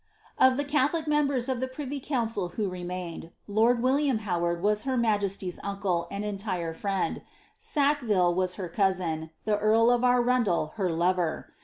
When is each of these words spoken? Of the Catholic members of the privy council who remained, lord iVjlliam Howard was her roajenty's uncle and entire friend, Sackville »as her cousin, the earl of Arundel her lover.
Of 0.39 0.57
the 0.57 0.65
Catholic 0.65 1.07
members 1.07 1.47
of 1.47 1.59
the 1.59 1.67
privy 1.67 1.99
council 1.99 2.47
who 2.57 2.67
remained, 2.71 3.29
lord 3.47 3.77
iVjlliam 3.81 4.21
Howard 4.21 4.63
was 4.63 4.81
her 4.81 4.97
roajenty's 4.97 5.59
uncle 5.63 6.07
and 6.09 6.25
entire 6.25 6.73
friend, 6.73 7.21
Sackville 7.55 8.41
»as 8.41 8.55
her 8.55 8.67
cousin, 8.67 9.29
the 9.45 9.59
earl 9.59 9.91
of 9.91 10.03
Arundel 10.03 10.71
her 10.73 10.91
lover. 10.91 11.51